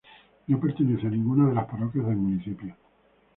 No 0.47 0.59
pertenece 0.59 1.05
a 1.05 1.11
ninguna 1.11 1.47
de 1.49 1.53
las 1.53 1.67
parroquias 1.69 2.07
del 2.07 2.15
municipio. 2.15 2.75